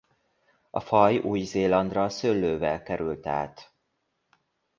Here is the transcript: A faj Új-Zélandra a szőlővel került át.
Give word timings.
A 0.69 0.79
faj 0.79 1.17
Új-Zélandra 1.17 2.03
a 2.03 2.09
szőlővel 2.09 2.83
került 2.83 3.25
át. 3.27 3.73